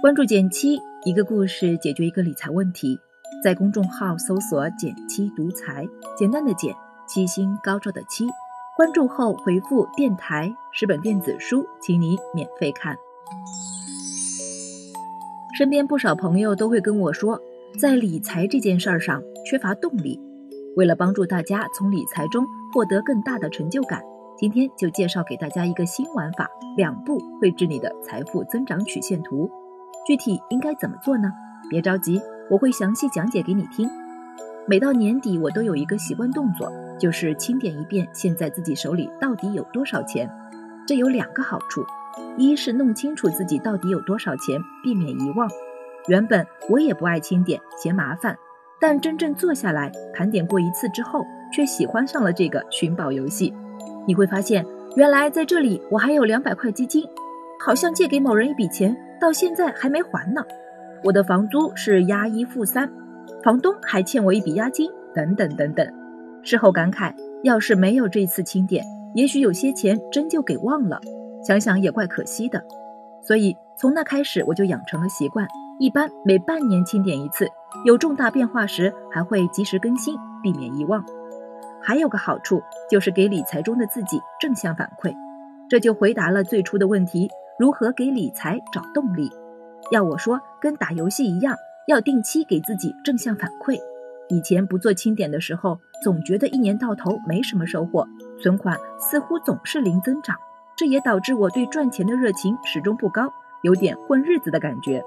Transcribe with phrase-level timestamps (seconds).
[0.00, 2.98] 关注简七，一个故事解决一个理财问题。
[3.42, 5.86] 在公众号搜索“简七独裁，
[6.16, 6.74] 简单的简，
[7.08, 8.26] 七星高照的七。
[8.76, 12.96] 关注后回复“电台”十本电子书，请你免费看。
[15.56, 17.40] 身边不少朋友都会跟我说，
[17.78, 20.20] 在理财这件事儿上缺乏动力。
[20.76, 24.02] 为了帮助大家从理财中获得更大的成就感，
[24.42, 29.48] 今天就介绍给大家一个新玩法：两步绘制你的财富增长曲线图。
[30.04, 31.30] 具体应该怎么做呢？
[31.70, 33.88] 别着急，我会详细讲解给你听。
[34.66, 40.28] 每到年底，我都有一个习惯动作，就是清点一遍现在自己手里到底有多少钱。
[40.88, 41.84] 这有两个好处：
[42.36, 45.48] 一是弄清楚自己到底有多少钱，避免遗忘。
[46.08, 48.36] 原本我也不爱清点，嫌麻烦。
[48.80, 53.54] 但真正坐下来盘点过一次之后，却喜欢上了这个寻宝游戏。
[54.06, 54.64] 你会发现，
[54.96, 57.04] 原来在这里我还有两百块基金，
[57.64, 60.42] 好像借给某人一笔钱，到现在还没还呢。
[61.04, 62.90] 我的房租是押一付三，
[63.42, 65.86] 房东还欠我一笔押金，等等等等。
[66.42, 71.00] 事后感慨，要是没有这次清点，也许有些钱真就给忘了。
[71.46, 72.62] 想想也怪可惜的。
[73.24, 75.46] 所以从那开始，我就养成了习惯，
[75.78, 77.46] 一般每半年清点一次。
[77.84, 81.04] 有重大变化时，还会及时更新，避免遗忘。
[81.82, 85.14] 还有个好处，就是给理财中的自己正向反馈。
[85.68, 89.30] 这就回答了最初的问题：如何给理财找动力？
[89.90, 91.56] 要我说，跟打游戏一样，
[91.88, 93.78] 要定期给自己正向反馈。
[94.28, 98.06] 以前不做清点的时候，总觉得一年到头没什么收获，
[98.40, 100.36] 存款似乎总是零增长，
[100.76, 103.30] 这也导致我对赚钱的热情始终不高，
[103.62, 105.02] 有点混日子的感觉。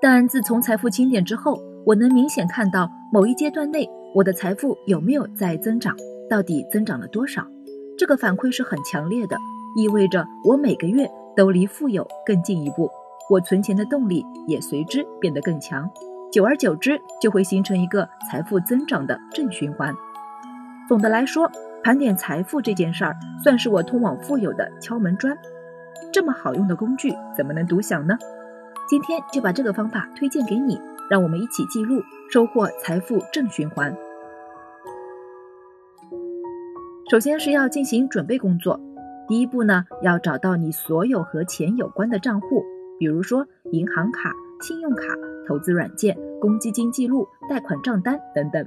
[0.00, 5.96] 但自从财富清点之后，我能明显看到某一阶段内我的财富有没有在增长，
[6.28, 7.46] 到底增长了多少？
[7.96, 9.36] 这个反馈是很强烈的，
[9.76, 12.88] 意味着我每个月都离富有更进一步，
[13.30, 15.88] 我存钱的动力也随之变得更强。
[16.30, 19.94] 久而久之，就会形成一个财富增长的正循环。
[20.88, 21.50] 总的来说，
[21.82, 25.36] 盘点财富这件事儿，算是我通往富有的敲门砖。
[26.12, 28.16] 这么好用的工具，怎么能独享呢？
[28.88, 33.94] 今天就把这个方法推荐给你，让我们一起记录收获财富正循环。
[37.10, 38.78] 首先是要进行准备工作，
[39.26, 42.62] 第一步呢，要找到你所有和钱有关的账户，
[42.98, 44.30] 比如说银行卡、
[44.60, 45.04] 信用卡、
[45.46, 48.62] 投资软件、公积金记录、贷款账单等等。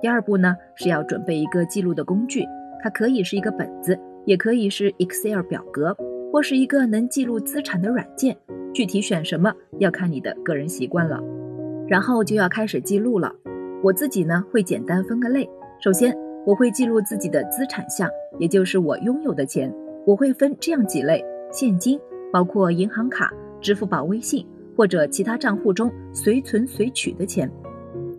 [0.00, 2.46] 第二步呢，是要准备一个记录的工具，
[2.82, 5.94] 它可以是一个本子，也可以是 Excel 表格，
[6.32, 8.34] 或是一个能记录资产的软件。
[8.72, 11.22] 具体选什么要看你的个人习惯了，
[11.86, 13.30] 然后就要开始记录了。
[13.82, 15.46] 我自己呢会简单分个类，
[15.78, 19.72] 首先我会记录自己的资产项，也就是我拥有的钱，
[20.04, 22.00] 我会分这样几类：现金，
[22.32, 24.44] 包括银行卡、支付宝、微信
[24.76, 27.48] 或者其他账户中随存随取的钱；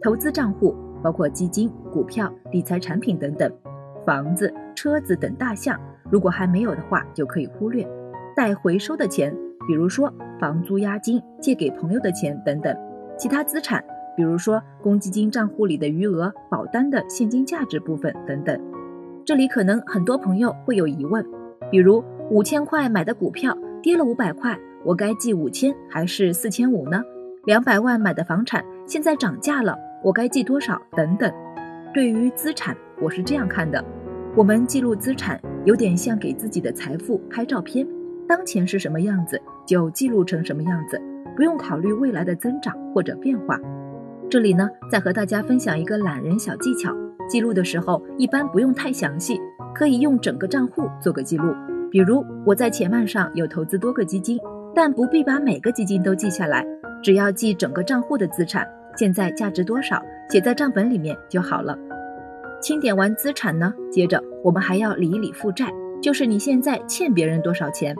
[0.02, 0.74] 投资账户，
[1.04, 3.52] 包括基金、股票、理财产品等等；
[4.06, 5.78] 房子、车子等大项，
[6.10, 7.86] 如果还没有的话就可以忽略；
[8.36, 9.36] 待回收的钱。
[9.66, 12.76] 比如说房租押金、借给朋友的钱等等，
[13.18, 13.84] 其他资产，
[14.16, 18.59] 比如说公积金账户里的余额、保单的现金价值部分等等。
[19.25, 21.25] 这里可能很多朋友会有疑问，
[21.72, 27.01] 比如五千块买的股票跌了五百块，我该记五千还是四千五呢？
[27.46, 30.81] 两百万买的房产现在涨价了，我该记多少？
[30.95, 31.31] 等等。
[31.94, 33.84] 对于资产，我是这样看的：
[34.35, 37.88] 我们记录资产，有点像给自己的财富拍照片。
[38.28, 41.01] 当前是什么样子，就记录成什么样子，
[41.35, 43.59] 不用考虑未来的增长或者变化。
[44.34, 46.92] 这里呢，再和大家分享一个懒人小技巧：
[47.30, 49.40] 记录的时候一般不用太详细，
[49.76, 51.54] 可以用整个账户做个记录。
[51.92, 54.40] 比如我在钱慢上有投资多个基金，
[54.74, 56.66] 但不必把每个基金都记下来，
[57.04, 58.68] 只要记整个账户的资产
[58.98, 60.02] 现在价值多少，
[60.32, 61.78] 写在账本里面就好了。
[62.60, 67.96] 清点完资产呢，接着我们还要理一理负债，就是你现在欠别人多少钱。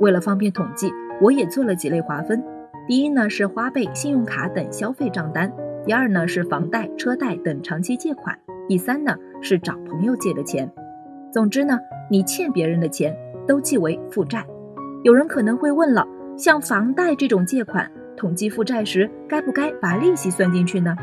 [0.00, 2.42] 为了方便统计，我也做了几类划分。
[2.88, 5.46] 第一呢是花呗、信用卡等消费账单；
[5.86, 8.34] 第二呢是房贷、车贷等长期借款；
[8.68, 10.70] 第三呢是找朋友借的钱。
[11.30, 11.78] 总之呢，
[12.10, 13.14] 你欠别人的钱
[13.46, 14.44] 都记为负债。
[15.02, 20.96] 有人可能会问了，像房贷这种借款，统计负债时该不该把利息算进去呢？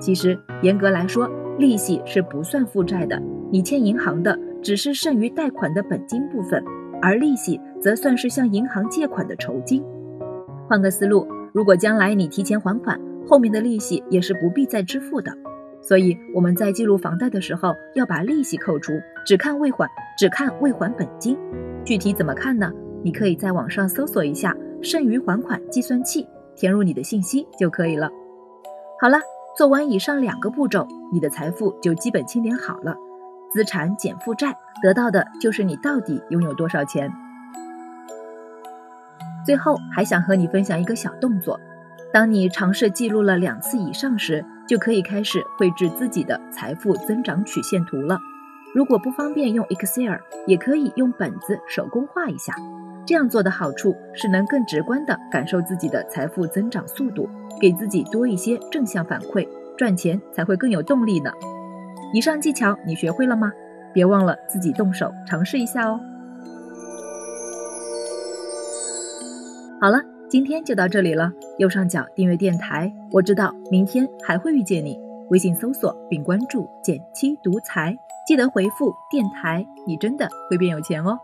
[0.00, 1.28] 其实严格来说，
[1.58, 3.20] 利息是不算负债的。
[3.50, 6.62] 你欠银行的只是剩余贷款的本金部分。
[7.04, 9.82] 而利息则算是向银行借款的酬金。
[10.68, 12.96] 换个思路，如果将来你提前还款，
[13.26, 15.32] 后面的利息也是不必再支付的。
[15.80, 18.92] 所以我们在记录房贷的时候要把利息扣除，
[19.26, 21.36] 只看未还，只看未还本金。
[21.84, 22.70] 具体怎么看呢？
[23.02, 26.24] 你可以在网上搜索一下“剩余还款计算器”，
[26.54, 28.08] 填入你的信息就可以了。
[29.00, 29.18] 好了，
[29.58, 32.96] 做完以上两个步骤，你的财富就基本清点好了。
[33.50, 37.12] 资产减负债，得到的就是你到底拥有多少钱。
[39.44, 41.58] 最后还想和你分享一个小动作：
[42.12, 48.18] 当你尝试记录了两次以上时，就可以开始绘制自己的财富增长曲线图了。
[48.74, 50.16] 如果不方便用 Excel，
[50.46, 52.54] 也可以用本子手工画一下。
[53.06, 57.28] 这样做的好处是能更直观地感受自己的财富增长速度，
[57.60, 61.30] 给自己多一些正向反馈，赚钱才会更有动力呢。
[62.12, 63.50] 以上技巧你学会了吗？
[63.94, 65.98] 别忘了自己动手尝试一下哦。
[69.80, 70.00] 好了，
[70.32, 71.30] 今天就到这里了。
[71.58, 74.98] 右上角订阅电台，我知道明天还会遇见你。
[75.28, 77.94] 微信搜索并关注“减七独裁，
[78.26, 81.18] 记得回复“电台”，你真的会变有钱哦。